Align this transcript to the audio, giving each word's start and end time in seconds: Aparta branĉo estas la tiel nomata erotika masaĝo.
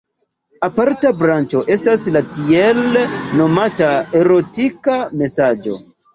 Aparta 0.67 1.11
branĉo 1.19 1.61
estas 1.75 2.07
la 2.15 2.23
tiel 2.39 2.81
nomata 3.43 3.93
erotika 4.23 4.99
masaĝo. 5.23 5.79